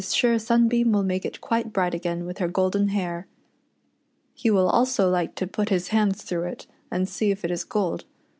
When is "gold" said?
7.63-8.05